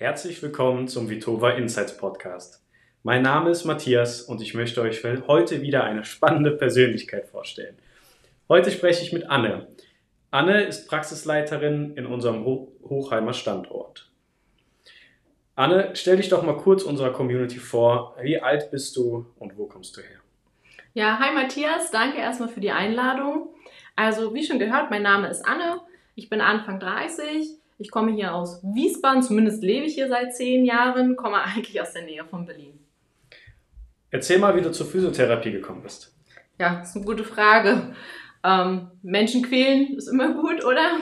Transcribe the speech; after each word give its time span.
Herzlich 0.00 0.42
willkommen 0.42 0.88
zum 0.88 1.10
Vitova 1.10 1.50
Insights 1.50 1.94
Podcast. 1.94 2.64
Mein 3.02 3.20
Name 3.20 3.50
ist 3.50 3.66
Matthias 3.66 4.22
und 4.22 4.40
ich 4.40 4.54
möchte 4.54 4.80
euch 4.80 5.04
heute 5.04 5.60
wieder 5.60 5.84
eine 5.84 6.06
spannende 6.06 6.52
Persönlichkeit 6.52 7.26
vorstellen. 7.26 7.76
Heute 8.48 8.70
spreche 8.70 9.02
ich 9.02 9.12
mit 9.12 9.28
Anne. 9.28 9.68
Anne 10.30 10.62
ist 10.62 10.88
Praxisleiterin 10.88 11.98
in 11.98 12.06
unserem 12.06 12.46
Hochheimer 12.46 13.34
Standort. 13.34 14.10
Anne, 15.54 15.90
stell 15.92 16.16
dich 16.16 16.30
doch 16.30 16.44
mal 16.44 16.56
kurz 16.56 16.82
unserer 16.82 17.12
Community 17.12 17.58
vor. 17.58 18.16
Wie 18.22 18.40
alt 18.40 18.70
bist 18.70 18.96
du 18.96 19.26
und 19.38 19.58
wo 19.58 19.66
kommst 19.66 19.98
du 19.98 20.00
her? 20.00 20.20
Ja, 20.94 21.18
hi 21.18 21.34
Matthias, 21.34 21.90
danke 21.90 22.20
erstmal 22.20 22.48
für 22.48 22.60
die 22.60 22.70
Einladung. 22.70 23.50
Also, 23.96 24.32
wie 24.32 24.46
schon 24.46 24.58
gehört, 24.58 24.90
mein 24.90 25.02
Name 25.02 25.28
ist 25.28 25.46
Anne. 25.46 25.82
Ich 26.14 26.30
bin 26.30 26.40
Anfang 26.40 26.80
30 26.80 27.59
ich 27.80 27.90
komme 27.90 28.12
hier 28.12 28.34
aus 28.34 28.60
Wiesbaden, 28.62 29.22
zumindest 29.22 29.62
lebe 29.62 29.86
ich 29.86 29.94
hier 29.94 30.08
seit 30.08 30.36
zehn 30.36 30.64
Jahren, 30.66 31.16
komme 31.16 31.42
eigentlich 31.42 31.80
aus 31.80 31.92
der 31.94 32.02
Nähe 32.02 32.24
von 32.24 32.44
Berlin. 32.44 32.78
Erzähl 34.10 34.38
mal, 34.38 34.54
wie 34.56 34.60
du 34.60 34.70
zur 34.70 34.86
Physiotherapie 34.86 35.52
gekommen 35.52 35.82
bist. 35.82 36.14
Ja, 36.58 36.80
das 36.80 36.90
ist 36.90 36.96
eine 36.96 37.06
gute 37.06 37.24
Frage. 37.24 37.94
Ähm, 38.44 38.90
Menschen 39.02 39.42
quälen 39.42 39.94
ist 39.96 40.08
immer 40.08 40.34
gut, 40.34 40.62
oder? 40.64 40.98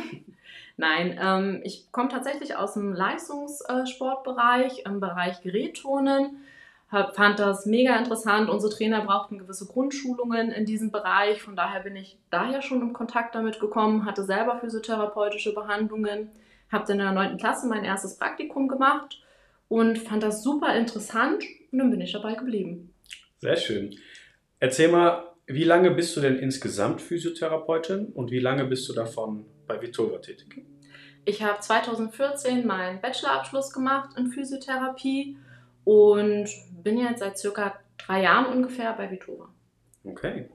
Nein, 0.77 1.19
ähm, 1.21 1.61
ich 1.65 1.91
komme 1.91 2.11
tatsächlich 2.11 2.55
aus 2.55 2.75
dem 2.75 2.93
Leistungssportbereich, 2.93 4.85
im 4.87 5.01
Bereich 5.01 5.41
Gerätturnen. 5.43 6.45
Hab, 6.93 7.17
fand 7.17 7.41
das 7.41 7.67
mega 7.67 7.97
interessant. 7.97 8.49
Unsere 8.49 8.73
Trainer 8.73 9.05
brauchten 9.05 9.39
gewisse 9.39 9.67
Grundschulungen 9.67 10.53
in 10.53 10.65
diesem 10.65 10.93
Bereich. 10.93 11.43
Von 11.43 11.57
daher 11.57 11.81
bin 11.81 11.97
ich 11.97 12.19
daher 12.31 12.63
schon 12.63 12.83
im 12.83 12.93
Kontakt 12.93 13.35
damit 13.35 13.59
gekommen, 13.59 14.05
hatte 14.05 14.23
selber 14.23 14.59
physiotherapeutische 14.61 15.55
Behandlungen 15.55 16.31
habe 16.71 16.85
dann 16.87 16.99
in 16.99 17.05
der 17.05 17.13
9. 17.13 17.37
Klasse 17.39 17.67
mein 17.69 17.85
erstes 17.85 18.17
Praktikum 18.17 18.69
gemacht 18.69 19.23
und 19.69 19.99
fand 19.99 20.23
das 20.23 20.43
super 20.43 20.75
interessant 20.77 21.45
und 21.73 21.79
dann 21.79 21.91
bin 21.91 22.01
ich 22.01 22.13
dabei 22.13 22.35
geblieben. 22.35 22.93
Sehr 23.39 23.57
schön. 23.57 23.95
Erzähl 24.61 24.89
mal, 24.89 25.33
wie 25.47 25.65
lange 25.65 25.91
bist 25.93 26.17
du 26.17 26.21
denn 26.21 26.37
insgesamt 26.39 27.01
Physiotherapeutin 27.01 28.07
und 28.07 28.31
wie 28.31 28.41
lange 28.41 28.65
bist 28.65 28.89
du 28.89 28.93
davon 28.93 29.47
bei 29.67 29.81
Vitova 29.81 30.19
tätig? 30.19 30.65
Ich 31.25 31.43
habe 31.43 31.61
2014 31.61 32.67
meinen 32.67 33.01
Bachelorabschluss 33.01 33.73
gemacht 33.73 34.17
in 34.17 34.29
Physiotherapie 34.29 35.37
und 35.85 36.49
bin 36.83 36.99
jetzt 36.99 37.21
seit 37.21 37.39
circa 37.39 37.79
drei 37.99 38.23
Jahren 38.23 38.47
ungefähr 38.53 38.93
bei 38.95 39.11
Vitova. 39.11 39.49
Okay. 40.05 40.49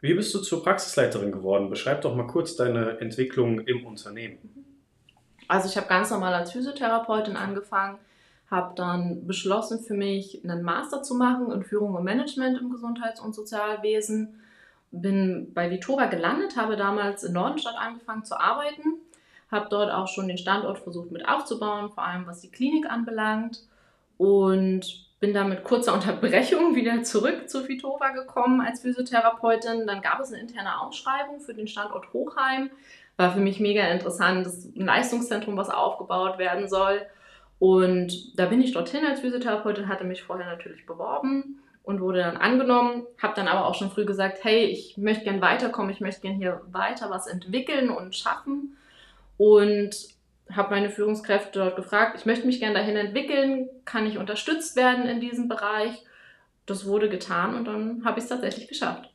Wie 0.00 0.14
bist 0.14 0.32
du 0.32 0.38
zur 0.38 0.62
Praxisleiterin 0.62 1.32
geworden? 1.32 1.70
Beschreib 1.70 2.02
doch 2.02 2.14
mal 2.14 2.26
kurz 2.26 2.54
deine 2.54 3.00
Entwicklung 3.00 3.60
im 3.60 3.84
Unternehmen. 3.84 4.57
Also 5.48 5.68
ich 5.68 5.76
habe 5.78 5.88
ganz 5.88 6.10
normal 6.10 6.34
als 6.34 6.52
Physiotherapeutin 6.52 7.36
angefangen, 7.36 7.98
habe 8.50 8.74
dann 8.76 9.26
beschlossen 9.26 9.80
für 9.80 9.94
mich 9.94 10.42
einen 10.44 10.62
Master 10.62 11.02
zu 11.02 11.14
machen 11.14 11.50
in 11.50 11.64
Führung 11.64 11.94
und 11.94 12.04
Management 12.04 12.60
im 12.60 12.70
Gesundheits- 12.70 13.20
und 13.20 13.34
Sozialwesen. 13.34 14.40
Bin 14.90 15.52
bei 15.54 15.70
Vitova 15.70 16.06
gelandet, 16.06 16.56
habe 16.56 16.76
damals 16.76 17.24
in 17.24 17.32
Nordenstadt 17.32 17.76
angefangen 17.76 18.24
zu 18.24 18.38
arbeiten, 18.38 19.00
habe 19.50 19.68
dort 19.70 19.90
auch 19.90 20.08
schon 20.08 20.28
den 20.28 20.38
Standort 20.38 20.78
versucht 20.78 21.10
mit 21.10 21.28
aufzubauen, 21.28 21.90
vor 21.90 22.04
allem 22.04 22.26
was 22.26 22.40
die 22.40 22.50
Klinik 22.50 22.90
anbelangt 22.90 23.62
und 24.16 25.08
bin 25.20 25.34
dann 25.34 25.48
mit 25.48 25.64
kurzer 25.64 25.94
Unterbrechung 25.94 26.74
wieder 26.74 27.02
zurück 27.02 27.48
zu 27.48 27.68
Vitova 27.68 28.10
gekommen 28.10 28.60
als 28.60 28.80
Physiotherapeutin. 28.80 29.86
Dann 29.86 30.02
gab 30.02 30.20
es 30.20 30.32
eine 30.32 30.40
interne 30.40 30.80
Ausschreibung 30.80 31.40
für 31.40 31.54
den 31.54 31.68
Standort 31.68 32.12
Hochheim 32.12 32.70
war 33.18 33.32
für 33.32 33.40
mich 33.40 33.60
mega 33.60 33.86
interessant. 33.88 34.46
Das 34.46 34.54
ist 34.54 34.76
ein 34.76 34.86
Leistungszentrum, 34.86 35.56
was 35.56 35.68
aufgebaut 35.68 36.38
werden 36.38 36.68
soll. 36.68 37.02
Und 37.58 38.38
da 38.38 38.46
bin 38.46 38.62
ich 38.62 38.72
dorthin 38.72 39.04
als 39.04 39.20
Physiotherapeutin, 39.20 39.88
hatte 39.88 40.04
mich 40.04 40.22
vorher 40.22 40.46
natürlich 40.46 40.86
beworben 40.86 41.58
und 41.82 42.00
wurde 42.00 42.20
dann 42.20 42.36
angenommen. 42.36 43.06
Habe 43.20 43.34
dann 43.34 43.48
aber 43.48 43.66
auch 43.66 43.74
schon 43.74 43.90
früh 43.90 44.04
gesagt, 44.04 44.44
hey, 44.44 44.66
ich 44.66 44.96
möchte 44.96 45.24
gern 45.24 45.40
weiterkommen, 45.40 45.90
ich 45.90 46.00
möchte 46.00 46.22
gern 46.22 46.36
hier 46.36 46.62
weiter 46.70 47.10
was 47.10 47.26
entwickeln 47.26 47.90
und 47.90 48.14
schaffen. 48.14 48.76
Und 49.36 49.96
habe 50.54 50.70
meine 50.70 50.88
Führungskräfte 50.88 51.58
dort 51.58 51.76
gefragt, 51.76 52.14
ich 52.16 52.24
möchte 52.24 52.46
mich 52.46 52.60
gern 52.60 52.74
dahin 52.74 52.96
entwickeln, 52.96 53.68
kann 53.84 54.06
ich 54.06 54.18
unterstützt 54.18 54.76
werden 54.76 55.06
in 55.06 55.20
diesem 55.20 55.48
Bereich? 55.48 56.04
Das 56.66 56.86
wurde 56.86 57.08
getan 57.08 57.56
und 57.56 57.64
dann 57.64 58.04
habe 58.04 58.18
ich 58.18 58.24
es 58.24 58.30
tatsächlich 58.30 58.68
geschafft. 58.68 59.10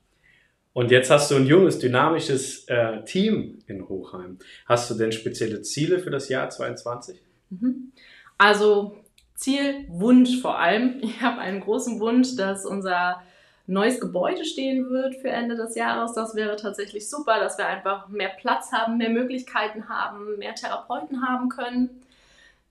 Und 0.73 0.89
jetzt 0.89 1.11
hast 1.11 1.29
du 1.29 1.35
ein 1.35 1.45
junges, 1.45 1.77
dynamisches 1.77 2.65
äh, 2.67 3.03
Team 3.03 3.59
in 3.67 3.87
Hochheim. 3.87 4.39
Hast 4.65 4.89
du 4.89 4.95
denn 4.95 5.11
spezielle 5.11 5.61
Ziele 5.61 5.99
für 5.99 6.09
das 6.09 6.29
Jahr 6.29 6.49
2022? 6.49 7.21
Mhm. 7.51 7.91
Also 8.39 8.97
Ziel, 9.35 9.85
Wunsch 9.87 10.41
vor 10.41 10.57
allem. 10.57 10.99
Ich 11.03 11.21
habe 11.21 11.39
einen 11.39 11.61
großen 11.61 11.99
Wunsch, 11.99 12.35
dass 12.35 12.65
unser 12.65 13.21
neues 13.67 13.99
Gebäude 13.99 14.43
stehen 14.45 14.89
wird 14.89 15.15
für 15.15 15.29
Ende 15.29 15.55
des 15.55 15.75
Jahres. 15.75 16.13
Das 16.13 16.35
wäre 16.35 16.55
tatsächlich 16.55 17.09
super, 17.09 17.39
dass 17.39 17.57
wir 17.57 17.67
einfach 17.67 18.09
mehr 18.09 18.31
Platz 18.37 18.71
haben, 18.71 18.97
mehr 18.97 19.09
Möglichkeiten 19.09 19.87
haben, 19.87 20.37
mehr 20.37 20.55
Therapeuten 20.55 21.25
haben 21.25 21.49
können. 21.49 22.01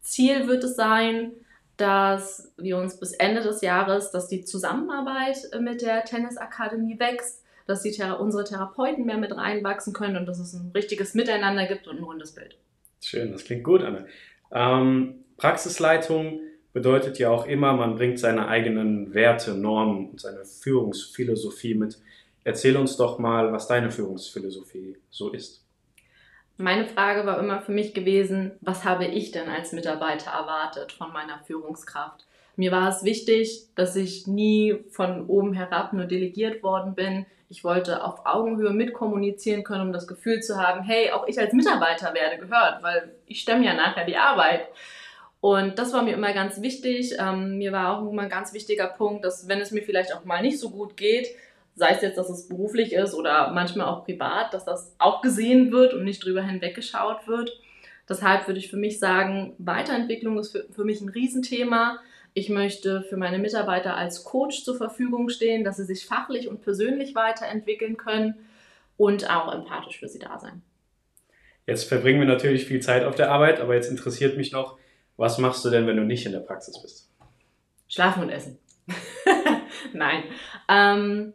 Ziel 0.00 0.48
wird 0.48 0.64
es 0.64 0.74
sein, 0.74 1.32
dass 1.76 2.52
wir 2.56 2.76
uns 2.76 2.98
bis 2.98 3.12
Ende 3.12 3.40
des 3.40 3.62
Jahres, 3.62 4.10
dass 4.10 4.28
die 4.28 4.44
Zusammenarbeit 4.44 5.38
mit 5.60 5.80
der 5.80 6.04
Tennisakademie 6.04 6.98
wächst, 6.98 7.41
dass 7.66 7.82
die, 7.82 7.94
unsere 8.18 8.44
Therapeuten 8.44 9.04
mehr 9.04 9.18
mit 9.18 9.36
reinwachsen 9.36 9.92
können 9.92 10.16
und 10.16 10.26
dass 10.26 10.38
es 10.38 10.52
ein 10.54 10.72
richtiges 10.74 11.14
Miteinander 11.14 11.66
gibt 11.66 11.88
und 11.88 11.98
ein 11.98 12.04
rundes 12.04 12.32
Bild. 12.32 12.56
Schön, 13.00 13.32
das 13.32 13.44
klingt 13.44 13.64
gut, 13.64 13.82
Anne. 13.82 14.06
Ähm, 14.52 15.24
Praxisleitung 15.36 16.40
bedeutet 16.72 17.18
ja 17.18 17.30
auch 17.30 17.46
immer, 17.46 17.72
man 17.72 17.96
bringt 17.96 18.18
seine 18.18 18.48
eigenen 18.48 19.12
Werte, 19.14 19.54
Normen 19.54 20.10
und 20.10 20.20
seine 20.20 20.44
Führungsphilosophie 20.44 21.74
mit. 21.74 21.98
Erzähl 22.44 22.76
uns 22.76 22.96
doch 22.96 23.18
mal, 23.18 23.52
was 23.52 23.68
deine 23.68 23.90
Führungsphilosophie 23.90 24.96
so 25.10 25.30
ist. 25.30 25.64
Meine 26.58 26.86
Frage 26.86 27.26
war 27.26 27.38
immer 27.38 27.60
für 27.60 27.72
mich 27.72 27.94
gewesen, 27.94 28.52
was 28.60 28.84
habe 28.84 29.06
ich 29.06 29.32
denn 29.32 29.48
als 29.48 29.72
Mitarbeiter 29.72 30.30
erwartet 30.30 30.92
von 30.92 31.12
meiner 31.12 31.40
Führungskraft? 31.40 32.26
Mir 32.56 32.70
war 32.72 32.88
es 32.88 33.04
wichtig, 33.04 33.66
dass 33.74 33.96
ich 33.96 34.26
nie 34.26 34.84
von 34.90 35.26
oben 35.26 35.54
herab 35.54 35.92
nur 35.92 36.04
delegiert 36.04 36.62
worden 36.62 36.94
bin. 36.94 37.26
Ich 37.48 37.64
wollte 37.64 38.04
auf 38.04 38.26
Augenhöhe 38.26 38.70
mitkommunizieren 38.70 39.64
können, 39.64 39.88
um 39.88 39.92
das 39.92 40.06
Gefühl 40.06 40.40
zu 40.40 40.56
haben, 40.56 40.82
hey, 40.82 41.10
auch 41.10 41.26
ich 41.26 41.38
als 41.38 41.52
Mitarbeiter 41.52 42.14
werde 42.14 42.38
gehört, 42.38 42.82
weil 42.82 43.14
ich 43.26 43.40
stemme 43.40 43.64
ja 43.64 43.74
nachher 43.74 44.04
die 44.04 44.16
Arbeit. 44.16 44.68
Und 45.40 45.78
das 45.78 45.92
war 45.92 46.02
mir 46.02 46.14
immer 46.14 46.32
ganz 46.32 46.62
wichtig. 46.62 47.16
Ähm, 47.18 47.58
mir 47.58 47.72
war 47.72 47.98
auch 47.98 48.08
immer 48.08 48.22
ein 48.22 48.28
ganz 48.28 48.52
wichtiger 48.52 48.86
Punkt, 48.86 49.24
dass 49.24 49.48
wenn 49.48 49.60
es 49.60 49.70
mir 49.70 49.82
vielleicht 49.82 50.14
auch 50.14 50.24
mal 50.24 50.40
nicht 50.40 50.60
so 50.60 50.70
gut 50.70 50.96
geht, 50.96 51.28
sei 51.74 51.90
es 51.90 52.02
jetzt, 52.02 52.18
dass 52.18 52.30
es 52.30 52.48
beruflich 52.48 52.92
ist 52.92 53.14
oder 53.14 53.50
manchmal 53.50 53.88
auch 53.88 54.04
privat, 54.04 54.54
dass 54.54 54.64
das 54.64 54.94
auch 54.98 55.20
gesehen 55.20 55.72
wird 55.72 55.94
und 55.94 56.04
nicht 56.04 56.24
drüber 56.24 56.42
hinweggeschaut 56.42 57.26
wird. 57.26 57.50
Deshalb 58.08 58.46
würde 58.46 58.60
ich 58.60 58.70
für 58.70 58.76
mich 58.76 58.98
sagen, 58.98 59.54
Weiterentwicklung 59.58 60.38
ist 60.38 60.52
für, 60.52 60.66
für 60.70 60.84
mich 60.84 61.00
ein 61.00 61.08
Riesenthema. 61.08 61.98
Ich 62.34 62.48
möchte 62.48 63.02
für 63.02 63.16
meine 63.16 63.38
Mitarbeiter 63.38 63.96
als 63.96 64.24
Coach 64.24 64.64
zur 64.64 64.76
Verfügung 64.76 65.28
stehen, 65.28 65.64
dass 65.64 65.76
sie 65.76 65.84
sich 65.84 66.06
fachlich 66.06 66.48
und 66.48 66.62
persönlich 66.62 67.14
weiterentwickeln 67.14 67.96
können 67.96 68.34
und 68.96 69.28
auch 69.28 69.52
empathisch 69.52 69.98
für 69.98 70.08
sie 70.08 70.18
da 70.18 70.38
sein. 70.38 70.62
Jetzt 71.66 71.84
verbringen 71.84 72.20
wir 72.20 72.26
natürlich 72.26 72.64
viel 72.64 72.80
Zeit 72.80 73.04
auf 73.04 73.14
der 73.14 73.30
Arbeit, 73.30 73.60
aber 73.60 73.74
jetzt 73.74 73.90
interessiert 73.90 74.36
mich 74.36 74.52
noch, 74.52 74.78
was 75.16 75.38
machst 75.38 75.64
du 75.64 75.70
denn, 75.70 75.86
wenn 75.86 75.96
du 75.96 76.04
nicht 76.04 76.26
in 76.26 76.32
der 76.32 76.40
Praxis 76.40 76.80
bist? 76.80 77.08
Schlafen 77.88 78.22
und 78.22 78.30
essen. 78.30 78.58
Nein. 79.92 80.24
Ähm, 80.68 81.34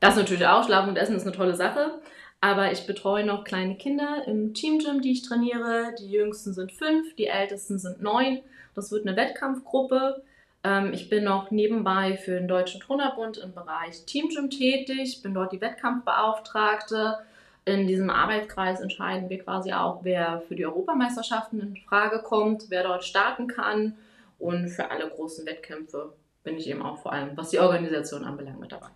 das 0.00 0.16
natürlich 0.16 0.46
auch. 0.46 0.64
Schlafen 0.64 0.90
und 0.90 0.96
Essen 0.96 1.16
ist 1.16 1.26
eine 1.26 1.36
tolle 1.36 1.54
Sache. 1.54 2.00
Aber 2.40 2.70
ich 2.72 2.86
betreue 2.86 3.24
noch 3.26 3.44
kleine 3.44 3.76
Kinder 3.76 4.22
im 4.26 4.54
Team 4.54 4.78
Gym, 4.78 5.02
die 5.02 5.12
ich 5.12 5.22
trainiere. 5.22 5.94
Die 5.98 6.10
jüngsten 6.10 6.52
sind 6.52 6.72
fünf, 6.72 7.14
die 7.16 7.26
ältesten 7.26 7.78
sind 7.78 8.00
neun. 8.00 8.40
Das 8.74 8.92
wird 8.92 9.06
eine 9.06 9.16
Wettkampfgruppe. 9.16 10.22
Ähm, 10.64 10.92
ich 10.92 11.08
bin 11.08 11.24
noch 11.24 11.50
nebenbei 11.50 12.16
für 12.16 12.32
den 12.32 12.48
Deutschen 12.48 12.80
Turnerbund 12.80 13.38
im 13.38 13.54
Bereich 13.54 14.04
Team 14.06 14.28
Gym 14.28 14.50
tätig, 14.50 15.22
bin 15.22 15.34
dort 15.34 15.52
die 15.52 15.60
Wettkampfbeauftragte. 15.60 17.18
In 17.64 17.86
diesem 17.86 18.08
Arbeitskreis 18.08 18.80
entscheiden 18.80 19.28
wir 19.28 19.38
quasi 19.38 19.72
auch, 19.72 20.02
wer 20.02 20.42
für 20.48 20.56
die 20.56 20.64
Europameisterschaften 20.64 21.60
in 21.60 21.76
Frage 21.76 22.20
kommt, 22.20 22.66
wer 22.70 22.82
dort 22.82 23.04
starten 23.04 23.46
kann. 23.46 23.94
Und 24.38 24.68
für 24.68 24.90
alle 24.90 25.08
großen 25.08 25.44
Wettkämpfe 25.46 26.14
bin 26.44 26.56
ich 26.56 26.68
eben 26.68 26.82
auch 26.82 26.98
vor 26.98 27.12
allem, 27.12 27.36
was 27.36 27.50
die 27.50 27.58
Organisation 27.58 28.24
anbelangt, 28.24 28.60
mit 28.60 28.72
dabei. 28.72 28.88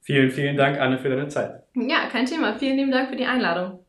Vielen, 0.00 0.30
vielen 0.30 0.56
Dank, 0.56 0.80
Anne, 0.80 0.98
für 0.98 1.10
deine 1.10 1.28
Zeit. 1.28 1.64
Ja, 1.74 2.06
kein 2.10 2.24
Thema. 2.24 2.54
Vielen 2.54 2.76
lieben 2.76 2.90
Dank 2.90 3.10
für 3.10 3.16
die 3.16 3.26
Einladung. 3.26 3.80